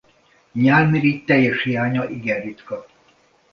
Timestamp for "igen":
2.09-2.41